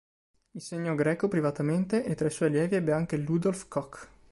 [0.53, 4.07] Insegnò greco privatamente e tra i suoi allievi ebbe anche Ludolf Cock.